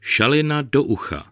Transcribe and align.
Šalina 0.00 0.62
do 0.62 0.82
ucha. 0.84 1.24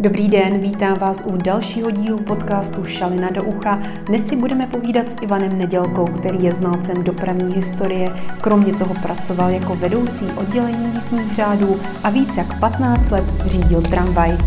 Dobrý 0.00 0.28
den, 0.28 0.60
vítám 0.60 0.98
vás 0.98 1.22
u 1.26 1.36
dalšího 1.36 1.90
dílu 1.90 2.18
podcastu 2.18 2.84
Šalina 2.84 3.30
do 3.30 3.44
ucha. 3.44 3.76
Dnes 4.06 4.26
si 4.26 4.36
budeme 4.36 4.66
povídat 4.66 5.10
s 5.12 5.22
Ivanem 5.22 5.58
Nedělkou, 5.58 6.04
který 6.04 6.44
je 6.44 6.54
znalcem 6.54 7.04
dopravní 7.04 7.54
historie. 7.54 8.10
Kromě 8.40 8.74
toho 8.74 8.94
pracoval 9.02 9.50
jako 9.50 9.74
vedoucí 9.74 10.24
oddělení 10.36 10.94
jízdních 10.94 11.34
řádů 11.34 11.80
a 12.02 12.10
víc 12.10 12.36
jak 12.36 12.60
15 12.60 13.10
let 13.10 13.24
řídil 13.46 13.82
tramvaj. 13.82 14.38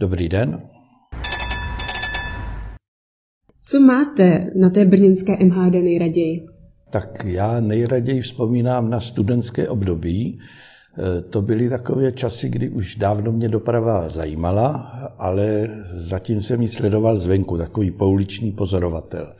Dobrý 0.00 0.28
den. 0.28 0.58
Co 3.60 3.80
máte 3.80 4.50
na 4.60 4.70
té 4.70 4.84
brněnské 4.84 5.36
MHD 5.44 5.74
nejraději? 5.74 6.55
Tak 6.90 7.24
já 7.24 7.60
nejraději 7.60 8.20
vzpomínám 8.20 8.90
na 8.90 9.00
studentské 9.00 9.68
období. 9.68 10.38
E, 10.38 11.22
to 11.22 11.42
byly 11.42 11.68
takové 11.68 12.12
časy, 12.12 12.48
kdy 12.48 12.68
už 12.68 12.96
dávno 12.96 13.32
mě 13.32 13.48
doprava 13.48 14.08
zajímala, 14.08 14.70
ale 15.18 15.68
zatím 15.94 16.42
jsem 16.42 16.62
ji 16.62 16.68
sledoval 16.68 17.18
zvenku, 17.18 17.58
takový 17.58 17.90
pouliční 17.90 18.52
pozorovatel. 18.52 19.32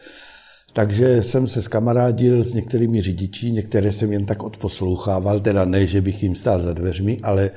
Takže 0.73 1.23
jsem 1.23 1.47
se 1.47 1.63
skamarádil 1.63 2.45
s 2.45 2.55
některými 2.55 3.01
řidiči, 3.01 3.53
některé 3.53 3.93
jsem 3.93 4.13
jen 4.13 4.27
tak 4.27 4.43
odposlouchával, 4.43 5.41
teda 5.41 5.65
ne, 5.65 5.87
že 5.87 6.01
bych 6.01 6.23
jim 6.23 6.35
stál 6.35 6.63
za 6.63 6.73
dveřmi, 6.73 7.19
ale 7.23 7.51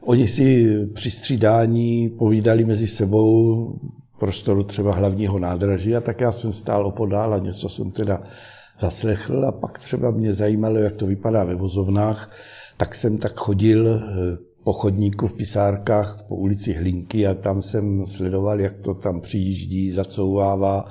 oni 0.00 0.28
si 0.28 0.76
při 0.94 1.10
střídání 1.10 2.08
povídali 2.08 2.64
mezi 2.64 2.86
sebou 2.86 3.72
prostoru 4.18 4.64
třeba 4.64 4.94
hlavního 4.94 5.38
nádraží 5.38 5.96
a 5.96 6.00
tak 6.00 6.20
já 6.20 6.32
jsem 6.32 6.52
stál 6.52 6.86
opodál 6.86 7.34
a 7.34 7.38
něco 7.38 7.68
jsem 7.68 7.90
teda 7.90 8.22
zaslechl 8.80 9.44
a 9.46 9.52
pak 9.52 9.78
třeba 9.78 10.10
mě 10.10 10.34
zajímalo, 10.34 10.78
jak 10.78 10.96
to 10.96 11.06
vypadá 11.06 11.44
ve 11.44 11.54
vozovnách, 11.54 12.30
tak 12.76 12.94
jsem 12.94 13.18
tak 13.18 13.36
chodil 13.36 13.88
eh, 13.88 14.36
po 14.64 14.72
chodníku 14.72 15.28
v 15.28 15.32
pisárkách 15.32 16.22
po 16.28 16.36
ulici 16.36 16.72
Hlinky 16.72 17.26
a 17.26 17.34
tam 17.34 17.62
jsem 17.62 18.06
sledoval, 18.06 18.60
jak 18.60 18.78
to 18.78 18.94
tam 18.94 19.20
přijíždí, 19.20 19.90
zacouvává, 19.90 20.84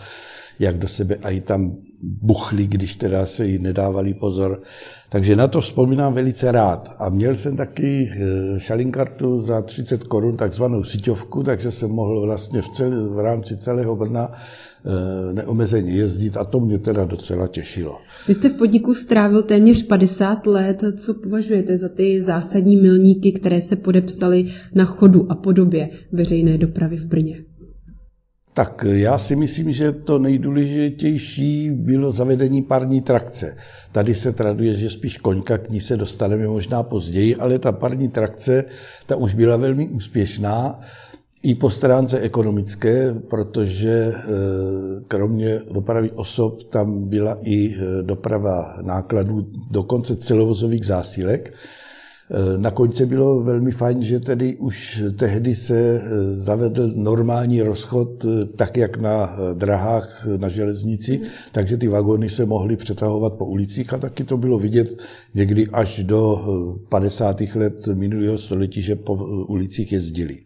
jak 0.59 0.77
do 0.77 0.87
sebe 0.87 1.15
a 1.23 1.29
i 1.29 1.41
tam 1.41 1.77
buchli, 2.05 2.67
když 2.67 2.95
teda 2.95 3.25
se 3.25 3.45
jí 3.45 3.59
nedávali 3.59 4.13
pozor. 4.13 4.61
Takže 5.09 5.35
na 5.35 5.47
to 5.47 5.61
vzpomínám 5.61 6.13
velice 6.13 6.51
rád. 6.51 6.95
A 6.99 7.09
měl 7.09 7.35
jsem 7.35 7.55
taky 7.55 8.11
eh, 8.11 8.59
šalinkartu 8.59 9.41
za 9.41 9.61
30 9.61 10.03
korun, 10.03 10.37
takzvanou 10.37 10.83
síťovku, 10.83 11.43
takže 11.43 11.71
jsem 11.71 11.89
mohl 11.89 12.21
vlastně 12.21 12.61
v, 12.61 12.69
celé, 12.69 13.09
v 13.09 13.19
rámci 13.19 13.57
celého 13.57 13.95
Brna 13.95 14.31
eh, 14.31 15.33
neomezeně 15.33 15.91
jezdit 15.91 16.37
a 16.37 16.45
to 16.45 16.59
mě 16.59 16.79
teda 16.79 17.05
docela 17.05 17.47
těšilo. 17.47 17.97
Vy 18.27 18.33
jste 18.33 18.49
v 18.49 18.53
podniku 18.53 18.93
strávil 18.93 19.43
téměř 19.43 19.83
50 19.83 20.47
let. 20.47 20.83
Co 20.97 21.13
považujete 21.13 21.77
za 21.77 21.89
ty 21.89 22.21
zásadní 22.21 22.77
milníky, 22.77 23.31
které 23.31 23.61
se 23.61 23.75
podepsaly 23.75 24.45
na 24.75 24.85
chodu 24.85 25.31
a 25.31 25.35
podobě 25.35 25.89
veřejné 26.11 26.57
dopravy 26.57 26.97
v 26.97 27.05
Brně? 27.05 27.54
Tak 28.55 28.85
já 28.87 29.17
si 29.17 29.35
myslím, 29.35 29.71
že 29.71 29.91
to 29.91 30.19
nejdůležitější 30.19 31.71
bylo 31.71 32.11
zavedení 32.11 32.61
parní 32.61 33.01
trakce. 33.01 33.57
Tady 33.91 34.15
se 34.15 34.31
traduje, 34.31 34.73
že 34.75 34.89
spíš 34.89 35.17
koňka, 35.17 35.57
k 35.57 35.69
ní 35.69 35.81
se 35.81 35.97
dostaneme 35.97 36.47
možná 36.47 36.83
později, 36.83 37.35
ale 37.35 37.59
ta 37.59 37.71
parní 37.71 38.07
trakce, 38.07 38.65
ta 39.05 39.15
už 39.15 39.33
byla 39.33 39.57
velmi 39.57 39.87
úspěšná 39.87 40.79
i 41.43 41.55
po 41.55 41.69
stránce 41.69 42.19
ekonomické, 42.19 43.13
protože 43.13 44.13
eh, 44.15 44.23
kromě 45.07 45.59
dopravy 45.71 46.11
osob 46.11 46.63
tam 46.63 47.09
byla 47.09 47.37
i 47.41 47.75
eh, 47.75 48.03
doprava 48.03 48.77
nákladů, 48.81 49.47
dokonce 49.71 50.15
celovozových 50.15 50.85
zásilek. 50.85 51.53
Eh, 52.31 52.57
na 52.57 52.71
konci 52.71 53.05
bylo 53.05 53.41
velmi 53.41 53.71
fajn, 53.71 54.03
že 54.03 54.19
tedy 54.19 54.55
už 54.55 55.03
tehdy 55.17 55.55
se 55.55 55.77
eh, 55.77 56.33
zavedl 56.33 56.91
normální 56.95 57.61
rozchod, 57.61 58.25
eh, 58.25 58.45
tak 58.45 58.77
jak 58.77 58.97
na 58.97 59.37
drahách 59.53 60.27
na 60.37 60.49
železnici, 60.49 61.21
takže 61.51 61.77
ty 61.77 61.87
vagóny 61.87 62.29
se 62.29 62.45
mohly 62.45 62.75
přetahovat 62.75 63.33
po 63.33 63.45
ulicích 63.45 63.93
a 63.93 63.97
taky 63.97 64.23
to 64.23 64.37
bylo 64.37 64.59
vidět 64.59 64.97
někdy 65.33 65.67
až 65.67 66.03
do 66.03 66.45
50. 66.89 67.55
let 67.55 67.87
minulého 67.87 68.37
století, 68.37 68.81
že 68.81 68.95
po 68.95 69.13
ulicích 69.47 69.91
jezdili. 69.91 70.37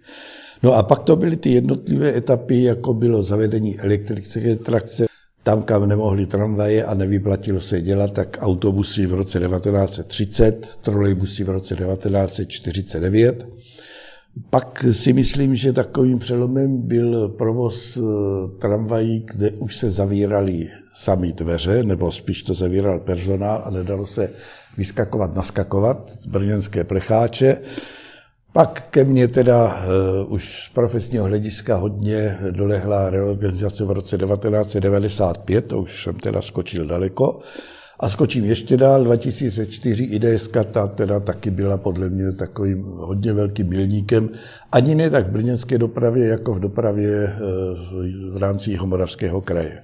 No 0.63 0.73
a 0.73 0.84
pak 0.84 1.00
to 1.00 1.16
byly 1.16 1.38
ty 1.38 1.51
jednotlivé 1.51 2.17
etapy, 2.17 2.63
jako 2.63 2.94
bylo 2.94 3.23
zavedení 3.23 3.79
elektrické 3.79 4.56
trakce, 4.56 5.09
tam, 5.49 5.63
kam 5.63 5.89
nemohli 5.89 6.25
tramvaje 6.25 6.85
a 6.85 6.93
nevyplatilo 6.93 7.61
se 7.61 7.81
dělat, 7.81 8.13
tak 8.13 8.37
autobusy 8.39 9.05
v 9.05 9.13
roce 9.13 9.39
1930, 9.39 10.77
trolejbusy 10.81 11.43
v 11.43 11.49
roce 11.49 11.75
1949. 11.75 13.47
Pak 14.49 14.85
si 14.91 15.13
myslím, 15.13 15.55
že 15.55 15.73
takovým 15.73 16.19
přelomem 16.19 16.81
byl 16.81 17.29
provoz 17.29 17.97
eh, 17.97 18.01
tramvají, 18.59 19.25
kde 19.25 19.51
už 19.51 19.77
se 19.77 19.91
zavíraly 19.91 20.67
sami 20.93 21.33
dveře, 21.33 21.83
nebo 21.83 22.11
spíš 22.11 22.43
to 22.43 22.53
zavíral 22.53 22.99
personál 22.99 23.61
a 23.66 23.69
nedalo 23.69 24.05
se 24.05 24.29
vyskakovat, 24.77 25.35
naskakovat, 25.35 26.11
brněnské 26.27 26.83
plecháče. 26.83 27.57
Pak 28.59 28.88
ke 28.90 29.03
mně 29.03 29.28
teda 29.28 29.66
uh, 29.66 30.34
už 30.34 30.64
z 30.64 30.70
profesního 30.74 31.25
hlediska 31.25 31.75
hodně 31.75 32.38
dolehla 32.52 33.09
reorganizace 33.09 33.86
v 33.86 33.92
roce 33.92 34.18
1995, 34.18 35.66
to 35.66 35.81
už 35.81 36.03
jsem 36.03 36.16
teda 36.16 36.42
skočil 36.42 36.88
daleko. 36.88 37.40
A 38.00 38.09
skočím 38.09 38.46
ještě 38.46 38.78
dál, 38.78 39.03
2004 39.03 40.03
IDS 40.03 40.50
ta 40.72 40.88
teda 40.88 41.20
taky 41.20 41.52
byla 41.52 41.78
podle 41.78 42.09
mě 42.09 42.31
takovým 42.31 42.84
hodně 42.84 43.34
velkým 43.34 43.70
milníkem, 43.70 44.30
ani 44.72 44.96
ne 44.96 45.09
tak 45.09 45.28
v 45.28 45.31
brněnské 45.31 45.78
dopravě, 45.78 46.28
jako 46.28 46.53
v 46.53 46.59
dopravě 46.59 47.24
uh, 47.24 48.34
v 48.34 48.38
rámci 48.38 48.72
Jihomoravského 48.72 49.41
kraje. 49.41 49.84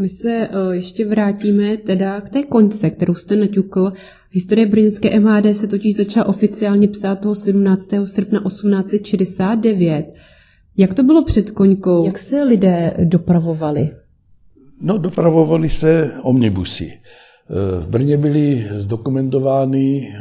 My 0.00 0.08
se 0.08 0.30
eh, 0.30 0.74
ještě 0.74 1.06
vrátíme 1.06 1.76
teda 1.76 2.20
k 2.20 2.30
té 2.30 2.42
konce, 2.42 2.90
kterou 2.90 3.14
jste 3.14 3.36
naťukl. 3.36 3.92
Historie 4.30 4.66
brněnské 4.66 5.20
MHD 5.20 5.56
se 5.56 5.66
totiž 5.66 5.96
začala 5.96 6.26
oficiálně 6.26 6.88
psát 6.88 7.16
toho 7.20 7.34
17. 7.34 7.88
srpna 8.04 8.42
1869. 8.46 10.06
Jak 10.76 10.94
to 10.94 11.02
bylo 11.02 11.24
před 11.24 11.50
koňkou? 11.50 12.06
Jak 12.06 12.18
se 12.18 12.42
lidé 12.42 12.94
dopravovali? 13.04 13.90
No, 14.80 14.98
dopravovali 14.98 15.68
se 15.68 16.10
omnibusy. 16.22 16.92
Eh, 16.92 17.80
v 17.80 17.88
Brně 17.88 18.16
byly 18.16 18.66
zdokumentovány 18.70 20.08
eh, 20.08 20.20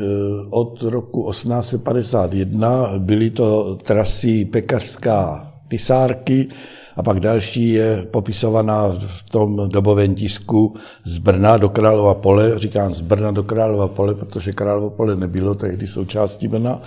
od 0.49 0.81
roku 0.81 1.31
1851, 1.31 2.93
byly 2.97 3.29
to 3.29 3.75
trasy 3.75 4.45
pekařská 4.45 5.53
pisárky, 5.67 6.47
a 6.95 7.03
pak 7.03 7.19
další 7.19 7.69
je 7.69 8.07
popisovaná 8.11 8.87
v 8.91 9.29
tom 9.31 9.69
dobovém 9.69 10.15
tisku 10.15 10.75
z 11.05 11.17
Brna 11.17 11.57
do 11.57 11.69
Králova 11.69 12.13
pole. 12.13 12.59
Říkám 12.59 12.93
z 12.93 13.01
Brna 13.01 13.31
do 13.31 13.43
Králova 13.43 13.87
pole, 13.87 14.15
protože 14.15 14.53
Královo 14.53 14.89
pole 14.89 15.15
nebylo 15.15 15.55
tehdy 15.55 15.87
součástí 15.87 16.47
Brna. 16.47 16.81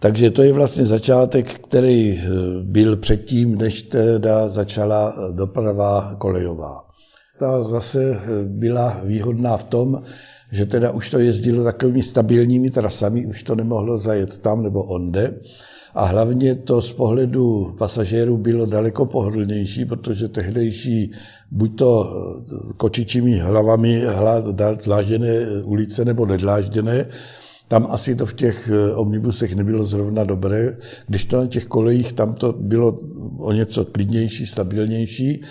Takže 0.00 0.30
to 0.30 0.42
je 0.42 0.52
vlastně 0.52 0.86
začátek, 0.86 1.60
který 1.68 2.18
eh, 2.18 2.28
byl 2.62 2.96
předtím, 2.96 3.54
než 3.54 3.82
teda 3.82 4.48
začala 4.48 5.14
doprava 5.32 6.14
kolejová. 6.18 6.84
Ta 7.38 7.62
zase 7.62 8.12
eh, 8.14 8.44
byla 8.44 9.00
výhodná 9.04 9.56
v 9.56 9.64
tom, 9.64 10.02
že 10.52 10.66
teda 10.66 10.90
už 10.90 11.10
to 11.10 11.18
jezdilo 11.18 11.64
takovými 11.64 12.02
stabilními 12.02 12.70
trasami, 12.70 13.26
už 13.26 13.42
to 13.42 13.54
nemohlo 13.54 13.98
zajet 13.98 14.38
tam 14.38 14.62
nebo 14.62 14.82
onde. 14.82 15.34
A 15.94 16.04
hlavně 16.04 16.54
to 16.54 16.82
z 16.82 16.92
pohledu 16.92 17.74
pasažérů 17.78 18.38
bylo 18.38 18.66
daleko 18.66 19.06
pohodlnější, 19.06 19.84
protože 19.84 20.28
tehdejší 20.28 21.10
buď 21.50 21.78
to 21.78 22.10
eh, 22.10 22.72
kočičími 22.76 23.38
hlavami 23.38 24.02
dlážděné 24.84 25.46
ulice 25.64 26.04
nebo 26.04 26.26
nedlážděné, 26.26 27.06
tam 27.68 27.86
asi 27.90 28.14
to 28.14 28.26
v 28.26 28.34
těch 28.34 28.70
eh, 28.72 28.94
omnibusech 28.94 29.54
nebylo 29.54 29.84
zrovna 29.84 30.24
dobré, 30.24 30.76
když 31.06 31.24
to 31.24 31.36
na 31.36 31.46
těch 31.46 31.66
kolejích 31.66 32.12
tam 32.12 32.34
to 32.34 32.52
bylo 32.52 33.00
o 33.38 33.52
něco 33.52 33.84
klidnější, 33.84 34.46
stabilnější. 34.46 35.42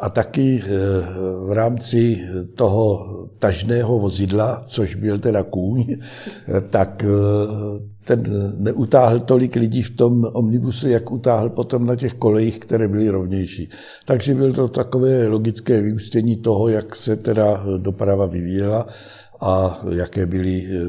A 0.00 0.10
taky 0.10 0.62
eh, 0.64 0.68
v 1.46 1.52
rámci 1.52 2.20
toho 2.54 3.06
tažného 3.38 3.98
vozidla, 3.98 4.62
což 4.66 4.94
byl 4.94 5.18
teda 5.18 5.42
kůň, 5.42 5.96
tak 6.70 7.04
ten 8.04 8.22
neutáhl 8.58 9.20
tolik 9.20 9.56
lidí 9.56 9.82
v 9.82 9.96
tom 9.96 10.24
omnibusu, 10.32 10.88
jak 10.88 11.10
utáhl 11.10 11.50
potom 11.50 11.86
na 11.86 11.96
těch 11.96 12.14
kolejích, 12.14 12.58
které 12.58 12.88
byly 12.88 13.08
rovnější. 13.08 13.70
Takže 14.04 14.34
bylo 14.34 14.52
to 14.52 14.68
takové 14.68 15.26
logické 15.26 15.82
vyústění 15.82 16.36
toho, 16.36 16.68
jak 16.68 16.94
se 16.94 17.16
teda 17.16 17.64
doprava 17.78 18.26
vyvíjela 18.26 18.86
a 19.40 19.80
jaké 19.94 20.26
byly 20.26 20.66
eh, 20.66 20.80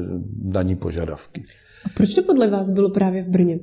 na 0.42 0.62
ní 0.62 0.76
požadavky. 0.76 1.44
A 1.84 1.88
proč 1.96 2.14
to 2.14 2.22
podle 2.22 2.50
vás 2.50 2.70
bylo 2.70 2.90
právě 2.90 3.22
v 3.22 3.28
Brně? 3.28 3.58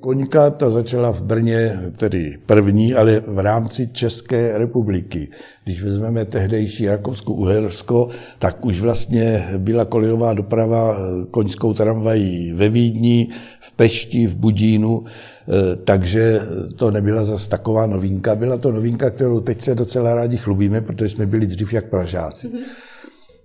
Koňka 0.00 0.50
ta 0.50 0.70
začala 0.70 1.12
v 1.12 1.22
Brně, 1.22 1.78
tedy 1.96 2.38
první, 2.46 2.94
ale 2.94 3.20
v 3.26 3.38
rámci 3.38 3.88
České 3.88 4.58
republiky. 4.58 5.28
Když 5.64 5.82
vezmeme 5.82 6.24
tehdejší 6.24 6.88
Rakousko-Uhersko, 6.88 8.08
tak 8.38 8.64
už 8.64 8.80
vlastně 8.80 9.48
byla 9.58 9.84
kolejová 9.84 10.32
doprava 10.32 10.98
koňskou 11.30 11.74
tramvají 11.74 12.52
ve 12.52 12.68
Vídni, 12.68 13.28
v 13.60 13.72
Pešti, 13.72 14.26
v 14.26 14.36
Budínu, 14.36 15.04
eh, 15.04 15.76
takže 15.76 16.40
to 16.76 16.90
nebyla 16.90 17.24
zase 17.24 17.50
taková 17.50 17.86
novinka. 17.86 18.34
Byla 18.34 18.56
to 18.56 18.72
novinka, 18.72 19.10
kterou 19.10 19.40
teď 19.40 19.60
se 19.60 19.74
docela 19.74 20.14
rádi 20.14 20.36
chlubíme, 20.36 20.80
protože 20.80 21.08
jsme 21.08 21.26
byli 21.26 21.46
dřív 21.46 21.72
jak 21.72 21.90
Pražáci. 21.90 22.48
Mm-hmm. 22.48 22.87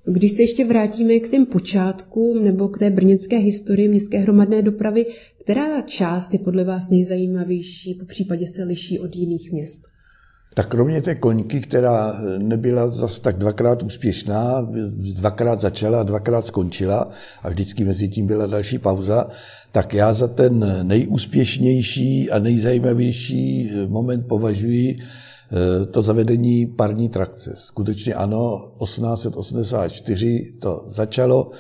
Když 0.06 0.32
se 0.32 0.42
ještě 0.42 0.66
vrátíme 0.66 1.20
k 1.20 1.30
těm 1.30 1.46
počátkům 1.46 2.44
nebo 2.44 2.68
k 2.68 2.80
té 2.80 2.90
brněnské 2.90 3.38
historii 3.38 3.88
městské 3.88 4.18
hromadné 4.18 4.62
dopravy, 4.62 5.06
která 5.44 5.82
část 5.82 6.34
je 6.34 6.40
podle 6.40 6.64
vás 6.64 6.90
nejzajímavější, 6.90 7.94
po 7.94 8.06
případě 8.06 8.48
se 8.48 8.64
liší 8.64 9.00
od 9.00 9.16
jiných 9.16 9.52
měst? 9.52 9.82
Tak 10.56 10.68
kromě 10.68 11.02
té 11.02 11.16
koňky, 11.16 11.62
která 11.62 12.14
nebyla 12.38 12.88
zase 12.88 13.22
tak 13.22 13.38
dvakrát 13.38 13.84
úspěšná, 13.84 14.70
dvakrát 15.16 15.60
začala 15.60 16.00
a 16.00 16.04
dvakrát 16.04 16.46
skončila 16.46 17.10
a 17.44 17.50
vždycky 17.50 17.84
mezi 17.84 18.08
tím 18.08 18.28
byla 18.28 18.48
další 18.48 18.80
pauza, 18.80 19.28
tak 19.72 19.94
já 19.94 20.14
za 20.14 20.28
ten 20.28 20.80
nejúspěšnější 20.84 22.32
a 22.32 22.40
nejzajímavější 22.40 23.72
moment 23.88 24.28
považuji 24.28 24.98
to 25.92 26.02
zavedení 26.02 26.66
parní 26.66 27.10
trakce. 27.10 27.54
Skutečně 27.56 28.14
ano, 28.14 28.72
1884 28.84 30.54
to 30.60 30.86
začalo, 30.88 31.52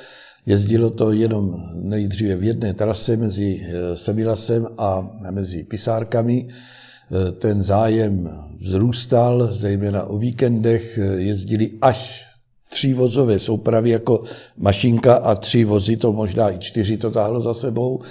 jezdilo 0.45 0.89
to 0.89 1.11
jenom 1.11 1.69
nejdříve 1.73 2.35
v 2.35 2.43
jedné 2.43 2.73
trase 2.73 3.17
mezi 3.17 3.61
eh, 3.63 3.97
Semilasem 3.97 4.67
a 4.77 5.09
mezi 5.31 5.63
Pisárkami. 5.63 6.47
Eh, 6.47 7.31
ten 7.31 7.63
zájem 7.63 8.29
vzrůstal, 8.61 9.47
zejména 9.51 10.03
o 10.03 10.17
víkendech 10.17 10.99
jezdili 11.17 11.71
až 11.81 12.25
tři 12.69 12.93
vozové 12.93 13.39
soupravy 13.39 13.89
jako 13.89 14.23
mašinka 14.57 15.15
a 15.15 15.35
tři 15.35 15.63
vozy, 15.63 15.97
to 15.97 16.13
možná 16.13 16.51
i 16.53 16.59
čtyři 16.59 16.97
to 16.97 17.11
táhlo 17.11 17.41
za 17.41 17.53
sebou. 17.53 18.01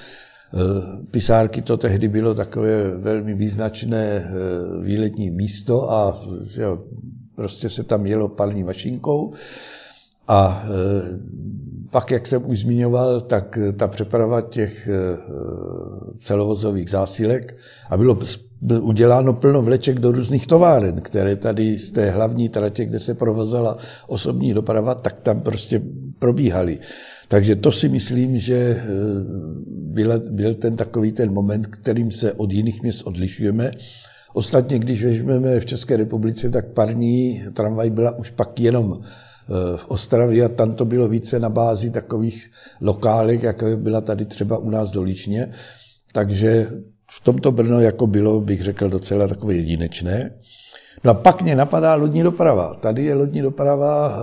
Eh, 0.55 1.05
pisárky 1.11 1.63
to 1.63 1.77
tehdy 1.77 2.09
bylo 2.09 2.35
takové 2.35 2.97
velmi 2.97 3.35
význačné 3.35 4.05
eh, 4.05 4.31
výletní 4.83 5.31
místo 5.31 5.93
a 5.93 6.23
jo, 6.57 6.79
prostě 7.35 7.69
se 7.69 7.83
tam 7.83 8.07
jelo 8.07 8.29
parní 8.29 8.65
mašinkou. 8.65 9.33
A 10.29 10.65
eh, 10.65 10.69
pak, 11.91 12.11
jak 12.11 12.27
jsem 12.27 12.51
už 12.51 12.61
zmiňoval, 12.61 13.21
tak 13.21 13.59
ta 13.77 13.89
přeprava 13.89 14.41
těch 14.41 14.89
celovozových 16.21 16.91
zásilek 16.91 17.57
a 17.91 17.97
bylo 17.97 18.19
uděláno 18.81 19.33
plno 19.33 19.63
vleček 19.63 19.99
do 19.99 20.13
různých 20.13 20.47
továren, 20.47 21.01
které 21.01 21.37
tady 21.37 21.79
z 21.79 21.91
té 21.91 22.11
hlavní 22.11 22.49
tratě, 22.49 22.85
kde 22.85 22.99
se 22.99 23.15
provozala 23.15 23.77
osobní 24.07 24.55
doprava, 24.55 24.95
tak 24.95 25.21
tam 25.21 25.41
prostě 25.41 25.83
probíhaly. 26.19 26.79
Takže 27.33 27.57
to 27.57 27.73
si 27.73 27.89
myslím, 27.89 28.39
že 28.39 28.57
eh, 28.57 28.85
byl, 29.67 30.21
byl 30.21 30.55
ten 30.55 30.77
takový 30.77 31.13
ten 31.13 31.33
moment, 31.33 31.67
kterým 31.67 32.11
se 32.11 32.33
od 32.33 32.53
jiných 32.53 32.83
měst 32.83 33.03
odlišujeme. 33.03 33.71
Ostatně, 34.35 34.79
když 34.79 35.05
vezmeme 35.05 35.61
v 35.61 35.65
České 35.65 35.97
republice, 35.97 36.51
tak 36.51 36.77
parní 36.77 37.45
tramvaj 37.53 37.91
byla 37.91 38.19
už 38.19 38.31
pak 38.31 38.61
jenom 38.61 39.01
eh, 39.01 39.77
v 39.77 39.89
Ostravě 39.89 40.45
a 40.45 40.49
tam 40.49 40.75
to 40.75 40.85
bylo 40.85 41.09
více 41.09 41.39
na 41.39 41.49
bázi 41.49 41.91
takových 41.91 42.51
lokálek, 42.81 43.43
jako 43.43 43.77
byla 43.77 44.01
tady 44.01 44.25
třeba 44.25 44.59
u 44.59 44.71
nás 44.71 44.91
doličně. 44.91 45.53
Takže 46.13 46.67
v 47.11 47.21
tomto 47.25 47.53
Brno 47.53 47.81
jako 47.81 48.07
bylo, 48.07 48.41
bych 48.41 48.63
řekl, 48.63 48.89
docela 48.89 49.29
takové 49.29 49.55
jedinečné. 49.55 50.31
No 51.05 51.11
a 51.11 51.15
pak 51.15 51.43
mě 51.43 51.57
napadá 51.57 51.95
lodní 51.95 52.23
doprava. 52.23 52.75
Tady 52.75 53.05
je 53.05 53.15
lodní 53.15 53.43
doprava 53.43 54.19
eh, 54.19 54.23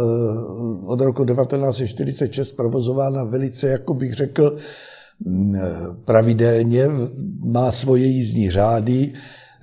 od 0.86 1.02
roku 1.02 1.26
1946 1.26 2.52
provozována 2.52 3.24
velice, 3.24 3.68
jako 3.68 3.94
bych 3.94 4.14
řekl, 4.14 4.56
mm, 5.26 5.56
pravidelně, 6.06 6.88
má 7.44 7.72
svoje 7.72 8.06
jízdní 8.06 8.50
řády, 8.50 9.14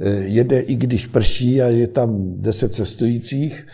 eh, 0.01 0.11
jede 0.11 0.61
i 0.61 0.75
když 0.75 1.07
prší 1.07 1.63
a 1.63 1.67
je 1.67 1.89
tam 1.89 2.41
deset 2.41 2.75
cestujících 2.75 3.67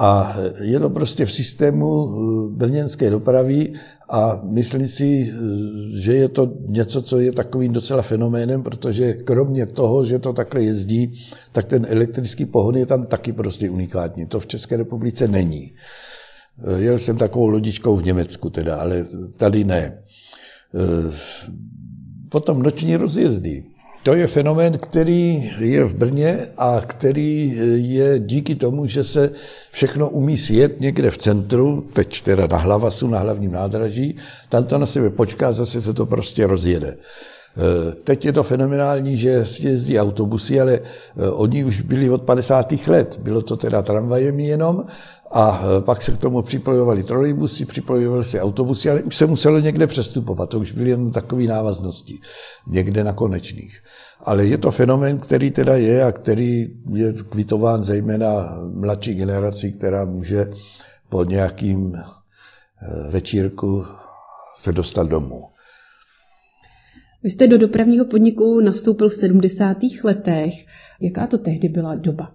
a 0.00 0.36
je 0.60 0.80
to 0.80 0.90
prostě 0.90 1.26
v 1.26 1.32
systému 1.32 2.08
eh, 2.08 2.56
brněnské 2.56 3.10
dopravy 3.10 3.72
a 4.10 4.40
myslím 4.50 4.88
si, 4.88 5.28
eh, 5.28 6.00
že 6.00 6.14
je 6.14 6.28
to 6.28 6.52
něco, 6.66 7.02
co 7.02 7.18
je 7.18 7.32
takovým 7.32 7.72
docela 7.72 8.02
fenoménem, 8.02 8.62
protože 8.62 9.12
kromě 9.12 9.66
toho, 9.66 10.04
že 10.04 10.18
to 10.18 10.32
takhle 10.32 10.62
jezdí, 10.62 11.20
tak 11.52 11.66
ten 11.66 11.86
elektrický 11.88 12.44
pohon 12.44 12.76
je 12.76 12.86
tam 12.86 13.06
taky 13.06 13.32
prostě 13.32 13.70
unikátní. 13.70 14.26
To 14.26 14.40
v 14.40 14.46
České 14.46 14.76
republice 14.76 15.28
není. 15.28 15.72
Eh, 16.64 16.80
jel 16.80 16.98
jsem 16.98 17.16
takovou 17.16 17.46
lodičkou 17.46 17.96
v 17.96 18.04
Německu 18.04 18.50
teda, 18.50 18.76
ale 18.76 19.04
tady 19.36 19.64
ne. 19.64 20.02
Potom 22.28 22.62
noční 22.62 22.96
rozjezdy. 22.96 23.64
To 24.02 24.14
je 24.14 24.26
fenomén, 24.26 24.78
který 24.78 25.52
je 25.58 25.84
v 25.84 25.94
Brně 25.94 26.46
a 26.58 26.80
který 26.86 27.52
je 27.94 28.18
díky 28.18 28.54
tomu, 28.54 28.86
že 28.86 29.04
se 29.04 29.30
všechno 29.70 30.10
umí 30.10 30.38
sjet 30.38 30.80
někde 30.80 31.10
v 31.10 31.18
centru, 31.18 31.88
teď 31.92 32.22
teda 32.22 32.46
na 32.46 32.56
Hlavasu, 32.56 33.08
na 33.08 33.18
hlavním 33.18 33.52
nádraží, 33.52 34.16
tam 34.48 34.64
to 34.64 34.78
na 34.78 34.86
sebe 34.86 35.10
počká, 35.10 35.52
zase 35.52 35.82
se 35.82 35.94
to 35.94 36.06
prostě 36.06 36.46
rozjede. 36.46 36.96
E, 37.56 37.94
teď 37.94 38.24
je 38.24 38.32
to 38.32 38.42
fenomenální, 38.42 39.16
že 39.16 39.44
jezdí 39.60 39.98
autobusy, 40.00 40.60
ale 40.60 40.72
e, 40.72 40.80
oni 41.30 41.64
už 41.64 41.80
byli 41.80 42.10
od 42.10 42.22
50. 42.22 42.72
let. 42.86 43.18
Bylo 43.22 43.42
to 43.42 43.56
teda 43.56 43.82
tramvajem 43.82 44.40
jenom 44.40 44.84
a 45.32 45.62
e, 45.78 45.82
pak 45.82 46.02
se 46.02 46.12
k 46.12 46.18
tomu 46.18 46.42
připojovali 46.42 47.02
trolejbusy, 47.02 47.64
připojovaly 47.64 48.24
se 48.24 48.40
autobusy, 48.40 48.90
ale 48.90 49.02
už 49.02 49.16
se 49.16 49.26
muselo 49.26 49.58
někde 49.58 49.86
přestupovat. 49.86 50.48
To 50.48 50.58
už 50.58 50.72
byly 50.72 50.90
jen 50.90 51.10
takové 51.10 51.42
návaznosti, 51.44 52.18
někde 52.66 53.04
na 53.04 53.12
konečných. 53.12 53.78
Ale 54.22 54.46
je 54.46 54.58
to 54.58 54.70
fenomén, 54.70 55.18
který 55.18 55.50
teda 55.50 55.76
je 55.76 56.04
a 56.04 56.12
který 56.12 56.66
je 56.94 57.12
kvitován 57.12 57.84
zejména 57.84 58.58
mladší 58.74 59.14
generací, 59.14 59.72
která 59.72 60.04
může 60.04 60.50
po 61.08 61.24
nějakým 61.24 61.98
večírku 63.10 63.84
se 64.56 64.72
dostat 64.72 65.08
domů. 65.08 65.44
Vy 67.22 67.30
jste 67.30 67.48
do 67.48 67.58
dopravního 67.58 68.04
podniku 68.04 68.60
nastoupil 68.60 69.08
v 69.08 69.14
70. 69.14 69.76
letech. 70.04 70.52
Jaká 71.00 71.26
to 71.26 71.38
tehdy 71.38 71.68
byla 71.68 71.94
doba? 71.94 72.32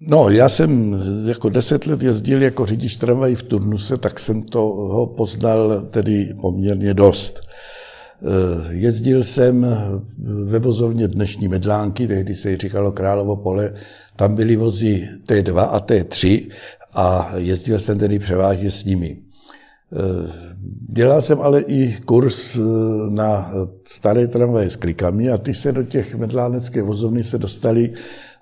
No, 0.00 0.30
já 0.30 0.48
jsem 0.48 0.96
jako 1.26 1.48
deset 1.48 1.86
let 1.86 2.02
jezdil 2.02 2.42
jako 2.42 2.66
řidič 2.66 2.96
tramvají 2.96 3.34
v 3.34 3.42
turnuse, 3.42 3.98
tak 3.98 4.20
jsem 4.20 4.42
toho 4.42 5.06
poznal 5.06 5.86
tedy 5.90 6.34
poměrně 6.40 6.94
dost. 6.94 7.40
Eh, 7.40 8.74
jezdil 8.74 9.24
jsem 9.24 9.66
ve 10.44 10.58
vozovně 10.58 11.08
dnešní 11.08 11.48
Medlánky, 11.48 12.06
tehdy 12.06 12.34
se 12.34 12.56
říkalo 12.56 12.92
Královo 12.92 13.36
pole, 13.36 13.74
tam 14.16 14.36
byly 14.36 14.56
vozy 14.56 15.08
T2 15.26 15.58
a 15.58 15.80
T3 15.80 16.50
a 16.92 17.32
jezdil 17.36 17.78
jsem 17.78 17.98
tedy 17.98 18.18
převážně 18.18 18.70
s 18.70 18.84
nimi. 18.84 19.27
Eh, 19.92 20.32
dělal 20.88 21.22
jsem 21.22 21.40
ale 21.40 21.60
i 21.60 21.96
kurz 22.04 22.56
eh, 22.56 22.60
na 23.08 23.52
staré 23.84 24.28
tramvaje 24.28 24.70
s 24.70 24.76
klikami 24.76 25.30
a 25.30 25.38
ty 25.38 25.54
se 25.54 25.72
do 25.72 25.82
těch 25.82 26.14
medlánecké 26.14 26.82
vozovny 26.82 27.24
se 27.24 27.38
dostali 27.38 27.92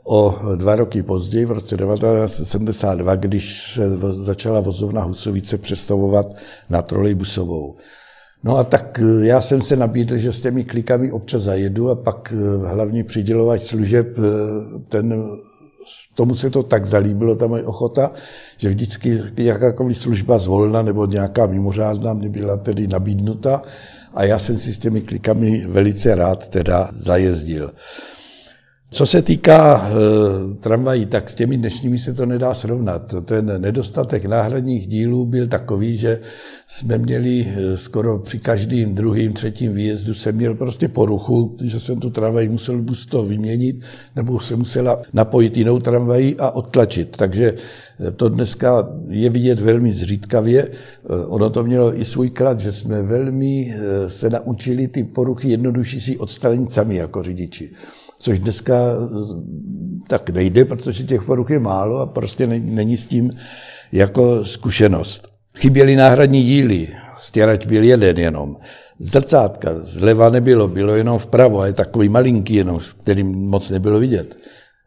o 0.04 0.34
dva 0.56 0.76
roky 0.76 1.02
později, 1.02 1.44
v 1.44 1.50
roce 1.50 1.76
1972, 1.76 3.14
když 3.14 3.72
se 3.74 3.96
začala 4.12 4.60
vozovna 4.60 5.02
Husovice 5.02 5.58
přestavovat 5.58 6.36
na 6.70 6.82
trolejbusovou. 6.82 7.76
No 8.44 8.56
a 8.58 8.64
tak 8.64 8.98
eh, 9.02 9.26
já 9.26 9.40
jsem 9.40 9.62
se 9.62 9.76
nabídl, 9.76 10.16
že 10.16 10.32
s 10.32 10.40
těmi 10.40 10.64
klikami 10.64 11.12
občas 11.12 11.42
zajedu 11.42 11.90
a 11.90 11.94
pak 11.94 12.34
hlavní 12.66 13.04
přidělovač 13.04 13.60
služeb, 13.60 14.16
ten, 14.88 15.24
tomu 16.14 16.34
se 16.34 16.50
to 16.50 16.62
tak 16.62 16.86
zalíbilo, 16.86 17.34
ta 17.36 17.46
moje 17.46 17.64
ochota, 17.64 18.12
že 18.58 18.68
vždycky 18.68 19.20
jakákoliv 19.36 19.98
služba 19.98 20.38
zvolna 20.38 20.82
nebo 20.82 21.06
nějaká 21.06 21.46
mimořádná 21.46 22.12
mě 22.14 22.28
byla 22.28 22.56
tedy 22.56 22.86
nabídnuta 22.86 23.62
a 24.14 24.24
já 24.24 24.38
jsem 24.38 24.58
si 24.58 24.72
s 24.72 24.78
těmi 24.78 25.00
klikami 25.00 25.66
velice 25.66 26.14
rád 26.14 26.48
teda 26.48 26.88
zajezdil. 26.92 27.72
Co 28.90 29.06
se 29.06 29.22
týká 29.22 29.88
e, 29.88 30.54
tramvají, 30.54 31.06
tak 31.06 31.30
s 31.30 31.34
těmi 31.34 31.56
dnešními 31.56 31.98
se 31.98 32.14
to 32.14 32.26
nedá 32.26 32.54
srovnat. 32.54 33.14
Ten 33.24 33.60
nedostatek 33.60 34.24
náhradních 34.24 34.86
dílů 34.86 35.26
byl 35.26 35.46
takový, 35.46 35.96
že 35.96 36.20
jsme 36.66 36.98
měli 36.98 37.46
e, 37.46 37.76
skoro 37.76 38.18
při 38.18 38.38
každým 38.38 38.94
druhým, 38.94 39.32
třetím 39.32 39.74
výjezdu 39.74 40.14
jsem 40.14 40.36
měl 40.36 40.54
prostě 40.54 40.88
poruchu, 40.88 41.56
že 41.62 41.80
jsem 41.80 42.00
tu 42.00 42.10
tramvaj 42.10 42.48
musel 42.48 42.82
buď 42.82 43.08
to 43.10 43.22
vyměnit, 43.24 43.76
nebo 44.16 44.40
se 44.40 44.56
musela 44.56 45.02
napojit 45.12 45.56
jinou 45.56 45.78
tramvají 45.78 46.36
a 46.38 46.50
odtlačit. 46.50 47.16
Takže 47.16 47.54
e, 48.08 48.10
to 48.10 48.28
dneska 48.28 48.88
je 49.08 49.30
vidět 49.30 49.60
velmi 49.60 49.94
zřídkavě. 49.94 50.68
Ono 51.26 51.50
to 51.50 51.64
mělo 51.64 52.00
i 52.00 52.04
svůj 52.04 52.30
klad, 52.30 52.60
že 52.60 52.72
jsme 52.72 53.02
velmi 53.02 53.74
se 54.08 54.30
naučili 54.30 54.88
ty 54.88 55.04
poruchy 55.04 55.48
jednodušší 55.48 56.00
si 56.00 56.18
odstranit 56.18 56.72
sami 56.72 56.96
jako 56.96 57.22
řidiči 57.22 57.70
což 58.18 58.38
dneska 58.38 58.74
tak 60.08 60.30
nejde, 60.30 60.64
protože 60.64 61.04
těch 61.04 61.22
poruch 61.22 61.50
je 61.50 61.58
málo 61.58 62.00
a 62.00 62.06
prostě 62.06 62.46
není 62.46 62.96
s 62.96 63.06
tím 63.06 63.30
jako 63.92 64.44
zkušenost. 64.44 65.28
Chyběly 65.56 65.96
náhradní 65.96 66.42
díly, 66.42 66.88
stěrač 67.18 67.66
byl 67.66 67.84
jeden 67.84 68.18
jenom. 68.18 68.56
Zrcátka 69.00 69.74
zleva 69.82 70.30
nebylo, 70.30 70.68
bylo 70.68 70.94
jenom 70.94 71.18
vpravo 71.18 71.60
a 71.60 71.66
je 71.66 71.72
takový 71.72 72.08
malinký 72.08 72.54
jenom, 72.54 72.80
kterým 73.00 73.26
moc 73.26 73.70
nebylo 73.70 73.98
vidět. 73.98 74.36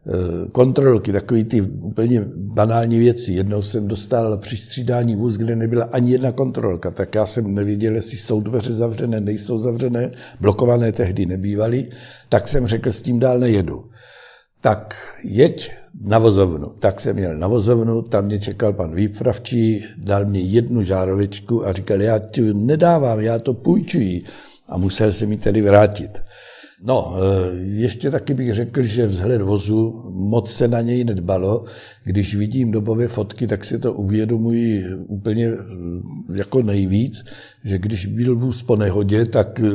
Eh, 0.06 0.48
kontrolky, 0.52 1.12
takové 1.12 1.44
ty 1.44 1.60
úplně 1.60 2.24
banální 2.36 2.98
věci. 2.98 3.32
Jednou 3.32 3.62
jsem 3.62 3.88
dostal 3.88 4.38
při 4.38 4.56
střídání 4.56 5.16
vůz, 5.16 5.36
kde 5.36 5.56
nebyla 5.56 5.84
ani 5.92 6.12
jedna 6.12 6.32
kontrolka, 6.32 6.90
tak 6.90 7.14
já 7.14 7.26
jsem 7.26 7.54
nevěděl, 7.54 7.94
jestli 7.94 8.18
jsou 8.18 8.40
dveře 8.40 8.74
zavřené, 8.74 9.20
nejsou 9.20 9.58
zavřené, 9.58 10.10
blokované 10.40 10.92
tehdy 10.92 11.26
nebývaly, 11.26 11.88
tak 12.28 12.48
jsem 12.48 12.66
řekl, 12.66 12.92
s 12.92 13.02
tím 13.02 13.18
dál 13.18 13.38
nejedu. 13.38 13.84
Tak 14.60 14.94
jeď 15.24 15.72
na 16.00 16.18
vozovnu. 16.18 16.68
Tak 16.68 17.00
jsem 17.00 17.18
jel 17.18 17.38
na 17.38 17.48
vozovnu, 17.48 18.02
tam 18.02 18.24
mě 18.24 18.38
čekal 18.38 18.72
pan 18.72 18.94
výpravčí, 18.94 19.84
dal 19.98 20.24
mě 20.24 20.40
jednu 20.40 20.82
žárovičku 20.82 21.66
a 21.66 21.72
říkal, 21.72 22.02
já 22.02 22.18
ti 22.18 22.54
nedávám, 22.54 23.20
já 23.20 23.38
to 23.38 23.54
půjčuji. 23.54 24.24
A 24.68 24.78
musel 24.78 25.12
se 25.12 25.26
mi 25.26 25.36
tedy 25.36 25.62
vrátit. 25.62 26.10
No, 26.82 27.14
eh, 27.16 27.56
ještě 27.56 28.10
taky 28.10 28.34
bych 28.34 28.54
řekl, 28.54 28.82
že 28.82 29.06
vzhled 29.06 29.42
vozu 29.42 30.02
moc 30.14 30.52
se 30.52 30.68
na 30.68 30.80
něj 30.80 31.04
nedbalo. 31.04 31.64
Když 32.04 32.34
vidím 32.34 32.70
dobové 32.70 33.08
fotky, 33.08 33.46
tak 33.46 33.64
si 33.64 33.78
to 33.78 33.92
uvědomuji 33.92 34.94
úplně 34.94 35.46
eh, 35.46 35.56
jako 36.34 36.62
nejvíc, 36.62 37.24
že 37.64 37.78
když 37.78 38.06
byl 38.06 38.36
vůz 38.36 38.62
po 38.62 38.76
nehodě, 38.76 39.24
tak 39.24 39.60
eh, 39.60 39.70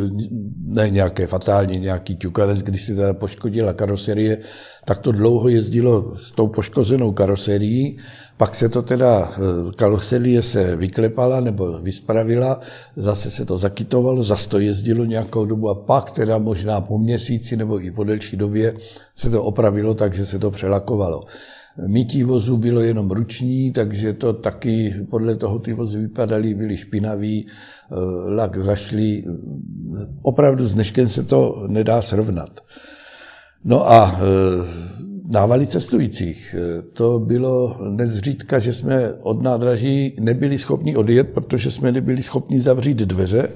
ne 0.65 0.89
nějaké 0.89 1.27
fatální, 1.27 1.79
nějaký 1.79 2.15
ťukanec, 2.15 2.63
když 2.63 2.81
si 2.81 2.95
teda 2.95 3.13
poškodila 3.13 3.73
karoserie, 3.73 4.37
tak 4.85 4.97
to 4.97 5.11
dlouho 5.11 5.49
jezdilo 5.49 6.17
s 6.17 6.31
tou 6.31 6.47
poškozenou 6.47 7.11
karoserií, 7.11 7.97
pak 8.37 8.55
se 8.55 8.69
to 8.69 8.81
teda, 8.81 9.31
eh, 9.31 9.71
karoserie 9.75 10.41
se 10.41 10.75
vyklepala 10.75 11.39
nebo 11.39 11.79
vyspravila, 11.79 12.59
zase 12.95 13.31
se 13.31 13.45
to 13.45 13.57
zakytovalo, 13.57 14.23
zase 14.23 14.49
to 14.49 14.59
jezdilo 14.59 15.05
nějakou 15.05 15.45
dobu 15.45 15.69
a 15.69 15.75
pak 15.75 16.11
teda 16.11 16.37
možná 16.37 16.81
po 16.81 16.97
měsíci 16.97 17.57
nebo 17.57 17.83
i 17.83 17.91
po 17.91 18.03
delší 18.03 18.37
době 18.37 18.73
se 19.15 19.29
to 19.29 19.43
opravilo, 19.43 19.93
takže 19.93 20.25
se 20.25 20.39
to 20.39 20.51
přelakovalo. 20.51 21.23
Mytí 21.87 22.23
vozu 22.23 22.57
bylo 22.57 22.81
jenom 22.81 23.11
ruční, 23.11 23.71
takže 23.71 24.13
to 24.13 24.33
taky 24.33 24.95
podle 25.09 25.35
toho 25.35 25.59
ty 25.59 25.73
vozy 25.73 25.99
vypadaly, 25.99 26.53
byly 26.53 26.77
špinaví, 26.77 27.47
eh, 27.47 27.95
lak 28.35 28.57
zašli. 28.63 29.23
Opravdu 30.21 30.67
s 30.67 30.73
dneškem 30.73 31.09
se 31.09 31.23
to 31.23 31.65
nedá 31.67 32.01
srovnat. 32.01 32.59
No 33.63 33.91
a 33.91 34.19
eh, 35.25 35.31
dávali 35.31 35.67
cestujících. 35.67 36.55
To 36.93 37.19
bylo 37.19 37.77
nezřídka, 37.89 38.59
že 38.59 38.73
jsme 38.73 39.13
od 39.13 39.41
nádraží 39.41 40.15
nebyli 40.19 40.59
schopni 40.59 40.95
odjet, 40.95 41.29
protože 41.33 41.71
jsme 41.71 41.91
nebyli 41.91 42.23
schopni 42.23 42.61
zavřít 42.61 42.97
dveře 42.97 43.49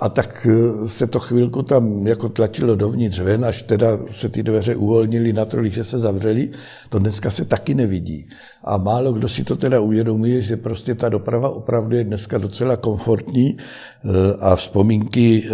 a 0.00 0.08
tak 0.08 0.46
eh, 0.50 0.88
se 0.88 1.06
to 1.06 1.20
chvilku 1.20 1.62
tam 1.62 2.06
jako 2.06 2.28
tlačilo 2.28 2.76
dovnitř 2.76 3.18
ven, 3.18 3.44
až 3.44 3.62
teda 3.62 3.98
se 4.10 4.28
ty 4.28 4.42
dveře 4.42 4.76
uvolnily 4.76 5.32
natolik, 5.32 5.72
že 5.72 5.84
se 5.84 5.98
zavřely. 5.98 6.50
To 6.88 6.98
dneska 6.98 7.30
se 7.30 7.44
taky 7.44 7.74
nevidí. 7.74 8.28
A 8.64 8.76
málo 8.76 9.12
kdo 9.12 9.28
si 9.28 9.44
to 9.44 9.56
teda 9.56 9.80
uvědomuje, 9.80 10.42
že 10.42 10.56
prostě 10.56 10.94
ta 10.94 11.08
doprava 11.08 11.48
opravdu 11.48 11.96
je 11.96 12.04
dneska 12.04 12.38
docela 12.38 12.76
komfortní 12.76 13.56
eh, 13.58 14.08
a 14.40 14.56
vzpomínky 14.56 15.44
eh, 15.46 15.50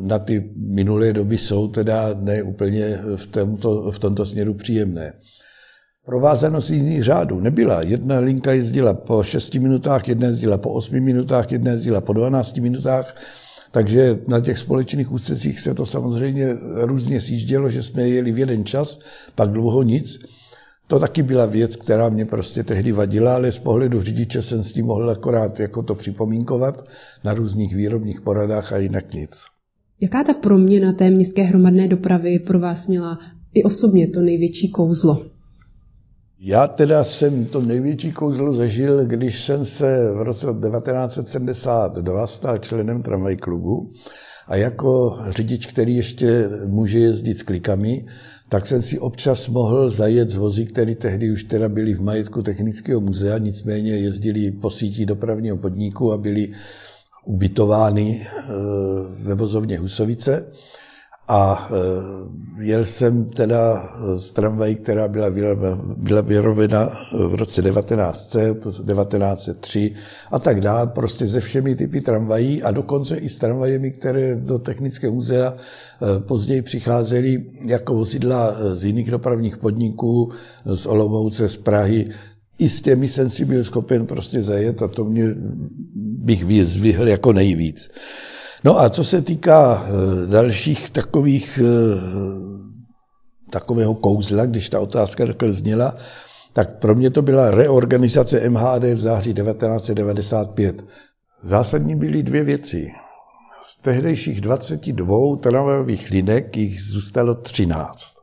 na 0.00 0.18
ty 0.18 0.50
minulé 0.56 1.12
doby 1.12 1.38
jsou 1.38 1.68
teda 1.68 2.14
ne 2.14 2.42
úplně 2.42 2.98
v 3.16 3.26
tomto, 3.26 3.90
v 3.90 3.98
tomto 3.98 4.26
směru 4.26 4.54
příjemné. 4.54 5.12
Provázanost 6.06 6.70
jízdních 6.70 7.02
řádů 7.02 7.40
nebyla. 7.40 7.82
Jedna 7.82 8.18
linka 8.18 8.52
jezdila 8.52 8.94
po 8.94 9.22
6 9.22 9.54
minutách, 9.54 10.08
jedna 10.08 10.26
jezdila 10.26 10.58
po 10.58 10.70
8 10.70 11.00
minutách, 11.00 11.52
jedna 11.52 11.70
jezdila 11.70 12.00
po 12.00 12.12
12 12.12 12.56
minutách 12.56 13.14
takže 13.70 14.18
na 14.28 14.40
těch 14.40 14.58
společných 14.58 15.12
úsecích 15.12 15.60
se 15.60 15.74
to 15.74 15.86
samozřejmě 15.86 16.46
různě 16.74 17.20
sjíždělo, 17.20 17.70
že 17.70 17.82
jsme 17.82 18.08
jeli 18.08 18.32
v 18.32 18.38
jeden 18.38 18.64
čas, 18.64 19.00
pak 19.34 19.50
dlouho 19.50 19.82
nic. 19.82 20.18
To 20.86 20.98
taky 20.98 21.22
byla 21.22 21.46
věc, 21.46 21.76
která 21.76 22.08
mě 22.08 22.26
prostě 22.26 22.64
tehdy 22.64 22.92
vadila, 22.92 23.34
ale 23.34 23.52
z 23.52 23.58
pohledu 23.58 24.02
řidiče 24.02 24.42
jsem 24.42 24.64
s 24.64 24.72
tím 24.72 24.86
mohl 24.86 25.10
akorát 25.10 25.60
jako 25.60 25.82
to 25.82 25.94
připomínkovat 25.94 26.84
na 27.24 27.34
různých 27.34 27.76
výrobních 27.76 28.20
poradách 28.20 28.72
a 28.72 28.76
jinak 28.76 29.14
nic. 29.14 29.30
Jaká 30.00 30.24
ta 30.24 30.34
proměna 30.34 30.92
té 30.92 31.10
městské 31.10 31.42
hromadné 31.42 31.88
dopravy 31.88 32.38
pro 32.38 32.60
vás 32.60 32.86
měla 32.86 33.18
i 33.54 33.62
osobně 33.62 34.08
to 34.08 34.20
největší 34.20 34.70
kouzlo? 34.70 35.22
Já 36.42 36.66
teda 36.66 37.04
jsem 37.04 37.44
to 37.44 37.60
největší 37.60 38.12
kouzlo 38.12 38.52
zažil, 38.52 39.04
když 39.04 39.44
jsem 39.44 39.64
se 39.64 40.12
v 40.12 40.22
roce 40.22 40.46
1972 40.46 42.26
stal 42.26 42.58
členem 42.58 43.02
tramvaj 43.02 43.36
klubu 43.36 43.92
a 44.46 44.56
jako 44.56 45.18
řidič, 45.28 45.66
který 45.66 45.96
ještě 45.96 46.48
může 46.66 46.98
jezdit 46.98 47.38
s 47.38 47.42
klikami, 47.42 48.06
tak 48.48 48.66
jsem 48.66 48.82
si 48.82 48.98
občas 48.98 49.48
mohl 49.48 49.90
zajet 49.90 50.30
z 50.30 50.36
vozy, 50.36 50.66
které 50.66 50.94
tehdy 50.94 51.32
už 51.32 51.44
teda 51.44 51.68
byly 51.68 51.94
v 51.94 52.02
majetku 52.02 52.42
Technického 52.42 53.00
muzea, 53.00 53.38
nicméně 53.38 53.96
jezdili 53.96 54.50
po 54.50 54.70
sítí 54.70 55.06
dopravního 55.06 55.56
podniku 55.56 56.12
a 56.12 56.18
byli 56.18 56.52
ubytovány 57.24 58.26
eh, 58.26 58.42
ve 59.24 59.34
vozovně 59.34 59.78
Husovice. 59.78 60.46
A 61.30 61.68
e, 61.70 62.64
jel 62.64 62.84
jsem 62.84 63.24
teda 63.24 63.92
z 64.14 64.30
tramvají, 64.30 64.74
která 64.74 65.08
byla, 65.08 65.30
byla 65.96 66.20
vyrovena 66.20 66.90
v 67.28 67.34
roce 67.34 67.62
1900, 67.62 68.58
1903 68.62 69.94
a 70.30 70.38
tak 70.38 70.60
dále, 70.60 70.86
prostě 70.86 71.28
se 71.28 71.40
všemi 71.40 71.76
typy 71.76 72.00
tramvají 72.00 72.62
a 72.62 72.70
dokonce 72.70 73.16
i 73.16 73.28
s 73.28 73.36
tramvajemi, 73.36 73.90
které 73.90 74.36
do 74.36 74.58
Technické 74.58 75.10
muzea 75.10 75.54
e, 75.54 76.20
později 76.20 76.62
přicházely 76.62 77.44
jako 77.64 77.94
vozidla 77.94 78.56
z 78.74 78.84
jiných 78.84 79.10
dopravních 79.10 79.56
podniků, 79.56 80.32
z 80.64 80.86
Olomouce, 80.86 81.48
z 81.48 81.56
Prahy, 81.56 82.08
i 82.58 82.68
s 82.68 82.82
těmi 82.82 83.08
jsem 83.08 83.30
si 83.30 83.44
byl 83.44 83.64
schopen 83.64 84.06
prostě 84.06 84.42
zajet 84.42 84.82
a 84.82 84.88
to 84.88 85.04
mě 85.04 85.34
bych 86.04 86.44
vyzvihl 86.44 87.08
jako 87.08 87.32
nejvíc. 87.32 87.90
No 88.64 88.80
a 88.80 88.90
co 88.90 89.04
se 89.04 89.22
týká 89.22 89.84
eh, 89.86 90.26
dalších 90.26 90.90
takových 90.90 91.58
eh, 91.62 92.60
takového 93.50 93.94
kouzla, 93.94 94.46
když 94.46 94.68
ta 94.68 94.80
otázka 94.80 95.26
takhle 95.26 95.52
zněla, 95.52 95.96
tak 96.52 96.78
pro 96.78 96.94
mě 96.94 97.10
to 97.10 97.22
byla 97.22 97.50
reorganizace 97.50 98.50
MHD 98.50 98.84
v 98.84 99.00
září 99.00 99.34
1995. 99.34 100.84
Zásadní 101.42 101.96
byly 101.96 102.22
dvě 102.22 102.44
věci. 102.44 102.88
Z 103.62 103.76
tehdejších 103.76 104.40
22 104.40 105.36
tramvajových 105.36 106.10
linek 106.10 106.56
jich 106.56 106.82
zůstalo 106.82 107.34
13. 107.34 108.14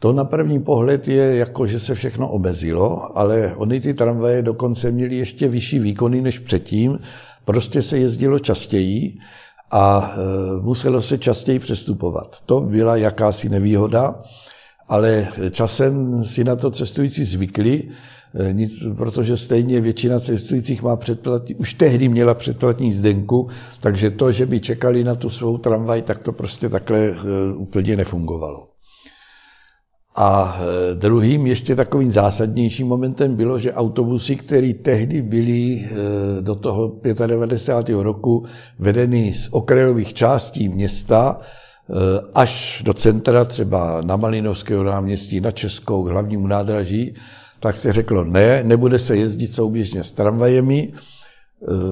To 0.00 0.12
na 0.12 0.24
první 0.24 0.62
pohled 0.62 1.08
je 1.08 1.36
jako, 1.36 1.66
že 1.66 1.80
se 1.80 1.94
všechno 1.94 2.30
omezilo, 2.30 3.18
ale 3.18 3.54
oni 3.56 3.80
ty 3.80 3.94
tramvaje 3.94 4.42
dokonce 4.42 4.90
měly 4.90 5.16
ještě 5.16 5.48
vyšší 5.48 5.78
výkony 5.78 6.20
než 6.20 6.38
předtím, 6.38 6.98
Prostě 7.48 7.82
se 7.82 7.98
jezdilo 7.98 8.38
častěji 8.38 9.18
a 9.70 10.12
e, 10.14 10.60
muselo 10.60 11.02
se 11.02 11.18
častěji 11.18 11.58
přestupovat. 11.58 12.36
To 12.46 12.60
byla 12.60 12.96
jakási 12.96 13.48
nevýhoda, 13.48 14.22
ale 14.88 15.28
časem 15.50 16.24
si 16.24 16.44
na 16.44 16.56
to 16.56 16.70
cestující 16.70 17.24
zvykli, 17.24 17.82
e, 18.34 18.52
nic, 18.52 18.82
protože 18.96 19.36
stejně 19.36 19.80
většina 19.80 20.20
cestujících 20.20 20.82
má 20.82 20.96
předplatní, 20.96 21.54
už 21.54 21.74
tehdy 21.74 22.08
měla 22.08 22.34
předplatní 22.34 22.92
zdenku, 22.92 23.48
takže 23.80 24.10
to, 24.10 24.32
že 24.32 24.46
by 24.46 24.60
čekali 24.60 25.04
na 25.04 25.14
tu 25.14 25.30
svou 25.30 25.58
tramvaj, 25.58 26.02
tak 26.02 26.22
to 26.22 26.32
prostě 26.32 26.68
takhle 26.68 26.98
e, 26.98 27.14
úplně 27.56 27.96
nefungovalo. 27.96 28.67
A 30.20 30.58
e, 30.60 30.94
druhým 30.94 31.46
ještě 31.46 31.76
takovým 31.76 32.12
zásadnějším 32.12 32.86
momentem 32.86 33.34
bylo, 33.34 33.58
že 33.58 33.72
autobusy, 33.72 34.36
které 34.36 34.74
tehdy 34.74 35.22
byly 35.22 35.54
e, 35.54 36.42
do 36.42 36.54
toho 36.54 36.92
95. 37.26 37.96
roku 38.02 38.44
vedeny 38.78 39.34
z 39.34 39.48
okrajových 39.50 40.14
částí 40.14 40.68
města, 40.68 41.40
až 42.34 42.82
do 42.84 42.94
centra, 42.94 43.44
třeba 43.44 44.00
na 44.04 44.16
Malinovského 44.16 44.84
náměstí, 44.84 45.40
na 45.40 45.50
Českou, 45.50 46.04
k 46.04 46.10
hlavnímu 46.10 46.46
nádraží, 46.46 47.14
tak 47.60 47.76
se 47.76 47.92
řeklo 47.92 48.24
ne, 48.24 48.64
nebude 48.64 48.98
se 48.98 49.16
jezdit 49.16 49.52
souběžně 49.52 50.04
s 50.04 50.12
tramvajemi, 50.12 50.92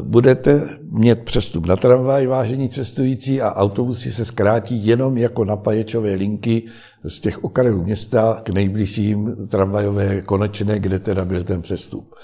budete 0.03 0.69
mít 0.91 1.19
přestup 1.19 1.67
na 1.67 1.77
tramvaj, 1.77 2.27
vážení 2.27 2.69
cestující, 2.69 3.43
a 3.43 3.53
autobusy 3.55 4.13
se 4.13 4.25
zkrátí 4.25 4.87
jenom 4.87 5.17
jako 5.17 5.45
napaječové 5.45 6.15
linky 6.15 6.63
z 7.05 7.21
těch 7.21 7.45
okrajů 7.45 7.83
města 7.83 8.41
k 8.43 8.49
nejbližším 8.49 9.37
tramvajové 9.49 10.23
konečné, 10.23 10.79
kde 10.79 10.99
teda 10.99 11.25
byl 11.25 11.45
ten 11.45 11.63
přestup. 11.63 12.15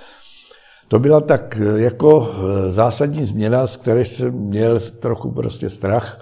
To 0.88 0.98
byla 0.98 1.20
tak 1.20 1.60
eh, 1.60 1.80
jako 1.80 2.30
eh, 2.30 2.72
zásadní 2.72 3.24
změna, 3.24 3.66
z 3.66 3.76
které 3.76 4.04
jsem 4.04 4.34
měl 4.34 4.80
trochu 4.80 5.30
prostě 5.30 5.70
strach. 5.70 6.18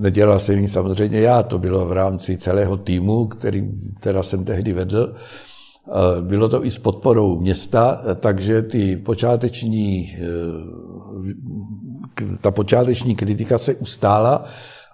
Nedělal 0.00 0.40
jsem 0.40 0.58
ji 0.58 0.68
samozřejmě 0.68 1.20
já, 1.20 1.42
to 1.42 1.58
bylo 1.58 1.86
v 1.86 1.92
rámci 1.92 2.36
celého 2.36 2.76
týmu, 2.76 3.26
který 3.26 3.68
teda 4.00 4.22
jsem 4.22 4.44
tehdy 4.44 4.72
vedl. 4.72 5.14
Bylo 6.20 6.48
to 6.48 6.64
i 6.64 6.70
s 6.70 6.78
podporou 6.78 7.40
města, 7.40 8.02
takže 8.20 8.62
ty 8.62 8.96
počáteční, 8.96 10.16
eh, 10.18 10.24
ta 12.40 12.50
počáteční 12.50 13.16
kritika 13.16 13.58
se 13.58 13.74
ustála 13.74 14.44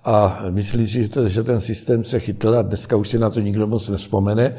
a 0.05 0.45
myslím 0.50 0.87
si, 0.87 1.09
že 1.26 1.43
ten 1.43 1.61
systém 1.61 2.05
se 2.05 2.21
chytl 2.21 2.49
a 2.49 2.62
dneska 2.62 2.97
už 2.97 3.09
si 3.09 3.19
na 3.19 3.31
to 3.31 3.40
nikdo 3.40 3.66
moc 3.66 3.88
nespomene, 3.88 4.55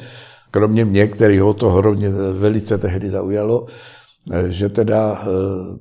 kromě 0.51 0.85
mě, 0.85 1.07
který 1.07 1.39
ho 1.39 1.53
to 1.53 1.69
hrozně 1.69 2.09
velice 2.33 2.77
tehdy 2.77 3.09
zaujalo, 3.09 3.65
eh, 4.31 4.51
že 4.51 4.69
teda 4.69 5.21
eh, 5.21 5.25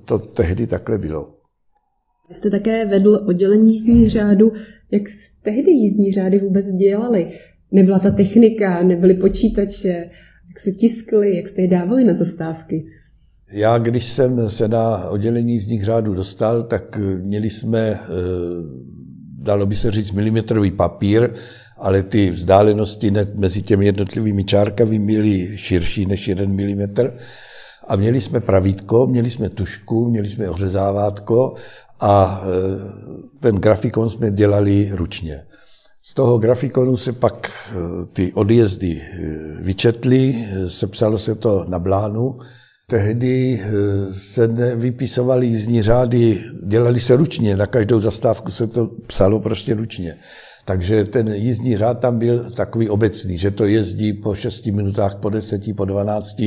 to 0.05 0.19
tehdy 0.19 0.67
takhle 0.67 0.99
bylo. 0.99 1.37
Vy 2.29 2.35
jste 2.35 2.51
také 2.51 2.87
vedl 2.87 3.21
oddělení 3.27 3.75
jízdních 3.75 4.11
řádu. 4.11 4.53
Jak 4.91 5.03
tehdy 5.43 5.71
jízdní 5.71 6.13
řády 6.13 6.39
vůbec 6.39 6.67
dělali? 6.67 7.31
Nebyla 7.73 7.99
ta 7.99 8.11
technika, 8.11 8.83
nebyly 8.83 9.15
počítače, 9.15 10.11
jak 10.57 10.61
se 10.61 10.73
tiskly, 10.73 11.37
jak 11.37 11.49
jste 11.49 11.63
je 11.63 11.69
dávali 11.69 12.05
na 12.05 12.15
zastávky? 12.15 12.87
Já, 13.53 13.79
když 13.79 14.05
jsem 14.05 14.51
se 14.51 14.69
na 14.69 15.09
oddělení 15.09 15.59
z 15.59 15.69
nich 15.69 15.85
řádu 15.85 16.15
dostal, 16.15 16.63
tak 16.63 16.97
eh, 16.97 17.19
měli 17.19 17.51
jsme, 17.51 17.79
eh, 17.81 17.99
dalo 19.39 19.67
by 19.67 19.77
se 19.77 19.91
říct, 19.91 20.11
milimetrový 20.11 20.71
papír, 20.71 21.31
ale 21.79 22.03
ty 22.03 22.31
vzdálenosti 22.31 23.13
mezi 23.35 23.63
těmi 23.63 23.87
jednotlivými 23.87 24.45
čárkami 24.45 24.99
byly 24.99 25.59
širší 25.59 26.07
než 26.07 26.29
jeden 26.29 26.55
milimetr. 26.55 27.13
A 27.89 27.97
měli 27.97 28.21
jsme 28.21 28.41
pravítko, 28.41 29.07
měli 29.07 29.31
jsme 29.31 29.49
tušku, 29.49 30.09
měli 30.09 30.29
jsme 30.29 30.51
ořezávátko 30.51 31.55
a 32.01 32.43
eh, 32.43 32.51
ten 33.41 33.57
grafikon 33.57 34.11
jsme 34.11 34.31
dělali 34.31 34.91
ručně. 34.93 35.43
Z 36.03 36.15
toho 36.15 36.39
grafikonu 36.39 36.97
se 36.97 37.13
pak 37.13 37.51
ty 38.13 38.33
odjezdy 38.33 39.03
eh, 39.67 39.69
vyčetly, 39.69 40.35
eh, 40.37 40.71
sepsalo 40.71 41.19
se 41.19 41.35
to 41.35 41.65
na 41.69 41.79
blánu. 41.79 42.39
Tehdy 42.89 43.63
se 44.13 44.47
vypisovaly 44.77 45.47
jízdní 45.47 45.83
řády, 45.83 46.45
dělali 46.67 47.01
se 47.01 47.17
ručně, 47.17 47.57
na 47.57 47.67
každou 47.67 48.01
zastávku 48.01 48.51
se 48.51 48.67
to 48.67 48.87
psalo 49.07 49.41
prostě 49.41 49.75
ručně. 49.75 50.17
Takže 50.65 51.05
ten 51.05 51.29
jízdní 51.29 51.77
řád 51.77 51.99
tam 52.01 52.19
byl 52.19 52.51
takový 52.51 52.89
obecný, 52.89 53.39
že 53.39 53.51
to 53.51 53.65
jezdí 53.65 54.13
po 54.13 54.35
6 54.35 54.67
minutách, 54.67 55.15
po 55.15 55.31
10, 55.31 55.77
po 55.77 55.85
12 55.85 56.41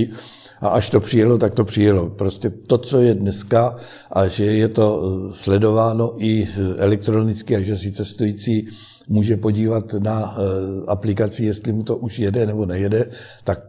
a 0.61 0.67
až 0.67 0.89
to 0.89 0.99
přijelo, 0.99 1.37
tak 1.37 1.55
to 1.55 1.63
přijelo. 1.63 2.09
Prostě 2.09 2.49
to, 2.49 2.77
co 2.77 2.99
je 2.99 3.15
dneska 3.15 3.75
a 4.11 4.27
že 4.27 4.45
je 4.45 4.67
to 4.67 5.01
sledováno 5.33 6.15
i 6.17 6.47
elektronicky 6.77 7.55
a 7.55 7.61
že 7.61 7.77
si 7.77 7.91
cestující 7.91 8.67
může 9.09 9.37
podívat 9.37 9.93
na 9.93 10.35
eh, 10.37 10.41
aplikaci, 10.87 11.45
jestli 11.45 11.73
mu 11.73 11.83
to 11.83 11.97
už 11.97 12.19
jede 12.19 12.45
nebo 12.45 12.65
nejede, 12.65 13.09
tak 13.43 13.59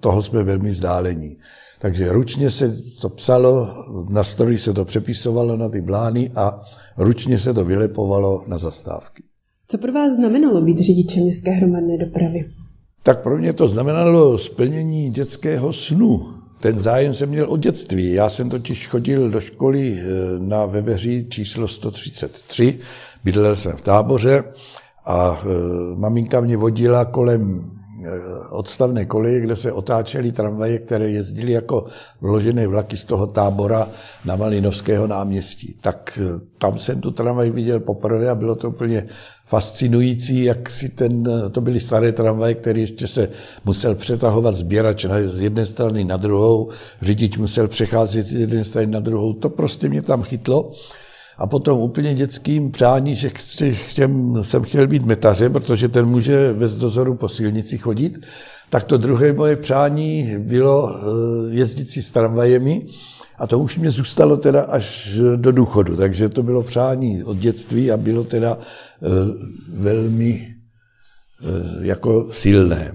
toho 0.00 0.22
jsme 0.22 0.42
velmi 0.42 0.70
vzdálení. 0.70 1.36
Takže 1.78 2.12
ručně 2.12 2.50
se 2.50 2.76
to 3.00 3.08
psalo, 3.08 3.68
na 4.08 4.24
stroji 4.24 4.58
se 4.58 4.72
to 4.72 4.84
přepisovalo 4.84 5.56
na 5.56 5.68
ty 5.68 5.80
blány 5.80 6.30
a 6.34 6.60
ručně 6.96 7.38
se 7.38 7.54
to 7.54 7.64
vylepovalo 7.64 8.44
na 8.46 8.58
zastávky. 8.58 9.22
Co 9.68 9.78
pro 9.78 9.92
vás 9.92 10.12
znamenalo 10.12 10.60
být 10.60 10.78
řidičem 10.78 11.22
městské 11.22 11.50
hromadné 11.50 11.98
dopravy? 11.98 12.50
Tak 13.02 13.22
pro 13.22 13.38
mě 13.38 13.52
to 13.52 13.68
znamenalo 13.68 14.38
splnění 14.38 15.10
dětského 15.10 15.72
snu. 15.72 16.26
Ten 16.60 16.80
zájem 16.80 17.14
jsem 17.14 17.28
měl 17.28 17.50
od 17.50 17.60
dětství. 17.60 18.12
Já 18.12 18.28
jsem 18.28 18.50
totiž 18.50 18.88
chodil 18.88 19.30
do 19.30 19.40
školy 19.40 19.98
eh, 19.98 20.04
na 20.38 20.66
Veveří 20.66 21.26
číslo 21.28 21.68
133, 21.68 22.78
bydlel 23.24 23.56
jsem 23.56 23.72
v 23.72 23.80
táboře 23.80 24.44
a 25.06 25.40
e, 25.42 25.46
maminka 25.96 26.40
mě 26.40 26.56
vodila 26.56 27.04
kolem 27.04 27.70
e, 28.04 28.10
odstavné 28.50 29.04
koleje, 29.04 29.40
kde 29.40 29.56
se 29.56 29.72
otáčely 29.72 30.32
tramvaje, 30.32 30.78
které 30.78 31.10
jezdily 31.10 31.52
jako 31.52 31.84
vložené 32.20 32.66
vlaky 32.66 32.96
z 32.96 33.04
toho 33.04 33.26
tábora 33.26 33.88
na 34.24 34.36
Malinovského 34.36 35.06
náměstí. 35.06 35.76
Tak 35.80 36.18
e, 36.22 36.40
tam 36.58 36.78
jsem 36.78 37.00
tu 37.00 37.10
tramvaj 37.10 37.50
viděl 37.50 37.80
poprvé 37.80 38.28
a 38.30 38.34
bylo 38.34 38.54
to 38.54 38.68
úplně 38.68 39.06
fascinující, 39.46 40.44
jak 40.44 40.70
si 40.70 40.88
ten, 40.88 41.24
to 41.52 41.60
byly 41.60 41.80
staré 41.80 42.12
tramvaje, 42.12 42.54
které 42.54 42.80
ještě 42.80 43.08
se 43.08 43.28
musel 43.64 43.94
přetahovat 43.94 44.54
sběrač 44.54 45.06
z 45.24 45.40
jedné 45.40 45.66
strany 45.66 46.04
na 46.04 46.16
druhou, 46.16 46.70
řidič 47.02 47.36
musel 47.36 47.68
přecházet 47.68 48.26
z 48.26 48.32
jedné 48.32 48.64
strany 48.64 48.86
na 48.86 49.00
druhou. 49.00 49.32
To 49.32 49.48
prostě 49.48 49.88
mě 49.88 50.02
tam 50.02 50.22
chytlo. 50.22 50.72
A 51.38 51.46
potom 51.46 51.78
úplně 51.78 52.14
dětským 52.14 52.70
přání, 52.70 53.14
že 53.14 53.30
chtěm, 53.72 54.44
jsem 54.44 54.62
chtěl 54.62 54.86
být 54.86 55.06
metařem, 55.06 55.52
protože 55.52 55.88
ten 55.88 56.06
může 56.06 56.52
bez 56.52 56.76
dozoru 56.76 57.14
po 57.14 57.28
silnici 57.28 57.78
chodit, 57.78 58.26
tak 58.70 58.84
to 58.84 58.96
druhé 58.96 59.32
moje 59.32 59.56
přání 59.56 60.36
bylo 60.38 60.90
eh, 60.90 61.54
jezdit 61.54 61.90
si 61.90 62.02
s 62.02 62.10
tramvajemi. 62.10 62.86
A 63.38 63.46
to 63.46 63.58
už 63.58 63.78
mě 63.78 63.90
zůstalo 63.90 64.36
teda 64.36 64.62
až 64.62 65.18
do 65.36 65.52
důchodu, 65.52 65.96
takže 65.96 66.28
to 66.28 66.42
bylo 66.42 66.62
přání 66.62 67.24
od 67.24 67.36
dětství 67.36 67.90
a 67.90 67.96
bylo 67.96 68.24
teda 68.24 68.58
eh, 68.58 69.06
velmi 69.68 70.48
eh, 70.48 71.86
jako 71.86 72.28
silné. 72.32 72.94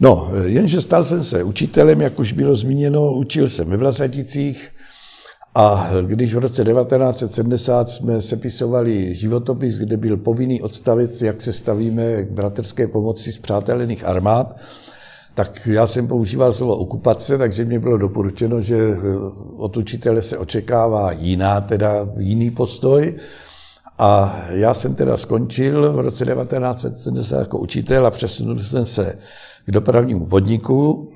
No, 0.00 0.30
jenže 0.44 0.80
stal 0.80 1.04
jsem 1.04 1.24
se 1.24 1.42
učitelem, 1.42 2.00
jak 2.00 2.18
už 2.18 2.32
bylo 2.32 2.56
zmíněno, 2.56 3.12
učil 3.12 3.48
jsem 3.48 3.68
ve 3.68 3.76
Vlasaticích, 3.76 4.70
a 5.54 5.90
když 6.02 6.34
v 6.34 6.38
roce 6.38 6.64
1970 6.64 7.88
jsme 7.88 8.22
sepisovali 8.22 9.14
životopis, 9.14 9.78
kde 9.78 9.96
byl 9.96 10.16
povinný 10.16 10.62
odstavit, 10.62 11.22
jak 11.22 11.40
se 11.40 11.52
stavíme 11.52 12.22
k 12.22 12.30
bratrské 12.30 12.88
pomoci 12.88 13.32
z 13.32 13.38
přátelených 13.38 14.04
armád, 14.04 14.56
tak 15.34 15.66
já 15.66 15.86
jsem 15.86 16.08
používal 16.08 16.54
slovo 16.54 16.76
okupace, 16.76 17.38
takže 17.38 17.64
mě 17.64 17.78
bylo 17.78 17.98
doporučeno, 17.98 18.60
že 18.60 18.76
eh, 18.76 18.98
od 19.56 19.76
učitele 19.76 20.22
se 20.22 20.38
očekává 20.38 21.12
jiná, 21.12 21.60
teda 21.60 22.08
jiný 22.18 22.50
postoj. 22.50 23.14
A 23.98 24.42
já 24.50 24.74
jsem 24.74 24.94
teda 24.94 25.16
skončil 25.16 25.92
v 25.92 26.00
roce 26.00 26.24
1970 26.24 27.38
jako 27.38 27.58
učitel 27.58 28.06
a 28.06 28.10
přesunul 28.10 28.60
jsem 28.60 28.86
se 28.86 29.18
k 29.68 29.70
dopravnímu 29.70 30.26
podniku 30.26 31.08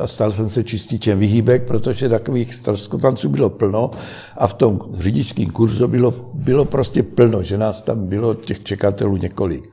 a 0.00 0.06
stal 0.06 0.32
jsem 0.32 0.48
se 0.48 0.64
čističem 0.64 1.18
vyhýbek, 1.18 1.66
protože 1.66 2.08
takových 2.08 2.54
stroskotanců 2.54 3.28
bylo 3.28 3.50
plno 3.50 3.90
a 4.36 4.46
v 4.46 4.54
tom 4.54 4.80
řidičském 4.98 5.50
kurzu 5.50 5.88
bylo, 5.88 6.30
bylo 6.34 6.64
prostě 6.64 7.02
plno, 7.02 7.42
že 7.42 7.58
nás 7.58 7.82
tam 7.82 8.06
bylo 8.06 8.34
těch 8.34 8.62
čekatelů 8.62 9.16
několik. 9.16 9.64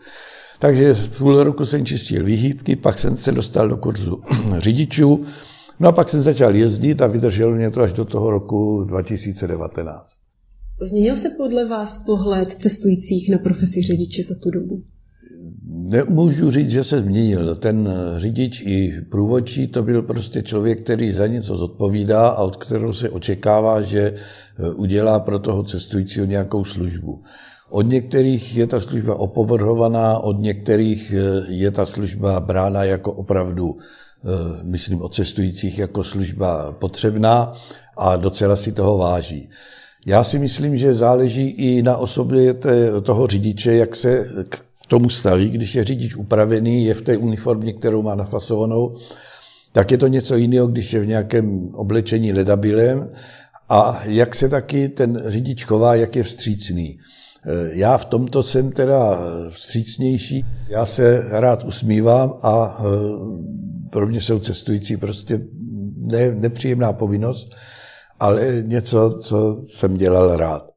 Takže 0.59 0.93
v 0.93 1.17
půl 1.17 1.43
roku 1.43 1.65
jsem 1.65 1.86
čistil 1.86 2.23
vyhýbky, 2.23 2.75
pak 2.75 2.97
jsem 2.97 3.17
se 3.17 3.31
dostal 3.31 3.69
do 3.69 3.77
kurzu 3.77 4.21
řidičů, 4.57 5.25
no 5.79 5.89
a 5.89 5.91
pak 5.91 6.09
jsem 6.09 6.21
začal 6.21 6.55
jezdit 6.55 7.01
a 7.01 7.07
vydržel 7.07 7.55
mě 7.55 7.71
to 7.71 7.81
až 7.81 7.93
do 7.93 8.05
toho 8.05 8.31
roku 8.31 8.83
2019. 8.83 10.05
Změnil 10.81 11.15
se 11.15 11.29
podle 11.38 11.67
vás 11.67 12.03
pohled 12.05 12.51
cestujících 12.51 13.29
na 13.29 13.38
profesi 13.38 13.81
řidiče 13.81 14.23
za 14.23 14.36
tu 14.43 14.51
dobu? 14.51 14.83
Nemůžu 15.85 16.51
říct, 16.51 16.69
že 16.69 16.83
se 16.83 16.99
změnil. 16.99 17.55
Ten 17.55 17.89
řidič 18.17 18.61
i 18.65 19.01
průvodčí 19.11 19.67
to 19.67 19.83
byl 19.83 20.01
prostě 20.01 20.41
člověk, 20.41 20.83
který 20.83 21.11
za 21.11 21.27
něco 21.27 21.57
zodpovídá 21.57 22.27
a 22.27 22.43
od 22.43 22.55
kterého 22.55 22.93
se 22.93 23.09
očekává, 23.09 23.81
že 23.81 24.13
eh, 24.13 24.69
udělá 24.69 25.19
pro 25.19 25.39
toho 25.39 25.63
cestujícího 25.63 26.25
nějakou 26.25 26.65
službu. 26.65 27.23
Od 27.69 27.81
některých 27.81 28.55
je 28.55 28.67
ta 28.67 28.79
služba 28.79 29.15
opovrhovaná, 29.15 30.19
od 30.19 30.39
některých 30.39 31.13
eh, 31.13 31.53
je 31.53 31.71
ta 31.71 31.85
služba 31.85 32.39
brána 32.39 32.83
jako 32.83 33.11
opravdu, 33.11 33.77
eh, 33.77 34.27
myslím 34.63 35.01
o 35.01 35.09
cestujících, 35.09 35.77
jako 35.79 36.03
služba 36.03 36.71
potřebná 36.71 37.53
a 37.97 38.15
docela 38.15 38.55
si 38.55 38.71
toho 38.71 38.97
váží. 38.97 39.49
Já 40.05 40.23
si 40.23 40.39
myslím, 40.39 40.77
že 40.77 40.93
záleží 40.93 41.49
i 41.49 41.81
na 41.81 41.97
osobě 41.97 42.53
toho 43.03 43.27
řidiče, 43.27 43.73
jak 43.73 43.95
se 43.95 44.25
tomu 44.93 45.10
staví, 45.10 45.49
když 45.49 45.75
je 45.75 45.84
řidič 45.84 46.15
upravený, 46.15 46.86
je 46.86 46.93
v 46.93 47.01
té 47.01 47.17
uniformě, 47.17 47.73
kterou 47.73 48.01
má 48.01 48.15
nafasovanou, 48.15 48.95
tak 49.71 49.91
je 49.91 49.97
to 49.97 50.08
něco 50.08 50.36
jiného, 50.36 50.67
když 50.67 50.93
je 50.93 50.99
v 50.99 51.08
nějakém 51.08 51.69
oblečení 51.73 52.34
ledabilem 52.34 53.10
a 53.69 54.01
jak 54.06 54.36
se 54.36 54.49
taky 54.49 54.89
ten 54.89 55.23
řidič 55.25 55.65
chová, 55.65 55.95
jak 55.95 56.15
je 56.15 56.23
vstřícný. 56.23 56.99
Eh, 57.45 57.69
já 57.73 57.97
v 57.97 58.06
tomto 58.06 58.43
jsem 58.43 58.71
teda 58.71 59.19
vstřícnější, 59.49 60.45
já 60.69 60.86
se 60.86 61.25
rád 61.29 61.63
usmívám 61.63 62.34
a 62.41 62.77
eh, 62.79 62.84
pro 63.89 64.08
mě 64.08 64.21
jsou 64.21 64.39
cestující 64.39 64.97
prostě 64.97 65.39
ne, 65.97 66.32
nepříjemná 66.32 66.93
povinnost, 66.93 67.56
ale 68.19 68.63
něco, 68.65 69.10
co 69.21 69.63
jsem 69.67 69.97
dělal 69.97 70.38
rád. 70.38 70.72